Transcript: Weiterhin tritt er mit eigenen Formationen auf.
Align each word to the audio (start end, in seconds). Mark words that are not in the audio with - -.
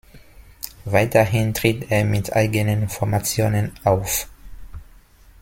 Weiterhin 0.85 1.53
tritt 1.53 1.91
er 1.91 2.03
mit 2.05 2.33
eigenen 2.33 2.89
Formationen 2.89 3.71
auf. 3.83 4.27